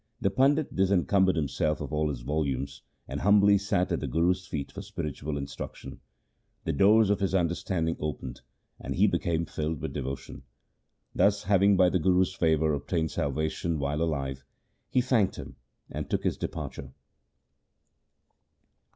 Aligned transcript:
The 0.19 0.31
pandit 0.31 0.75
dis 0.75 0.89
encumbered 0.89 1.35
himself 1.35 1.79
of 1.79 1.93
all 1.93 2.09
his 2.09 2.21
volumes, 2.21 2.81
and 3.07 3.19
humbly 3.19 3.59
sat 3.59 3.91
at 3.91 3.99
the 3.99 4.07
Guru's 4.07 4.47
feet 4.47 4.71
for 4.71 4.81
spiritual 4.81 5.37
instruction. 5.37 5.99
The 6.63 6.73
doors 6.73 7.11
of 7.11 7.19
his 7.19 7.35
understanding 7.35 7.97
opened, 7.99 8.41
and 8.79 8.95
he 8.95 9.05
became 9.05 9.45
filled 9.45 9.79
with 9.79 9.93
devotion. 9.93 10.41
Thus 11.13 11.43
having, 11.43 11.77
by 11.77 11.89
the 11.89 11.99
Guru's 11.99 12.33
favour, 12.33 12.73
obtained 12.73 13.11
salvation 13.11 13.77
while 13.77 14.01
alive, 14.01 14.43
he 14.89 15.01
thanked 15.01 15.35
him 15.35 15.55
and 15.91 16.09
took 16.09 16.23
his 16.23 16.35
departure. 16.35 16.93